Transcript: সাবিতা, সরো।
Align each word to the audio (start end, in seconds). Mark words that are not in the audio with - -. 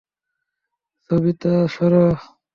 সাবিতা, 1.03 1.53
সরো। 1.73 2.05